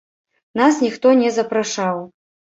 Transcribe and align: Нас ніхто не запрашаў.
Нас 0.61 0.79
ніхто 0.85 1.11
не 1.19 1.29
запрашаў. 1.35 2.01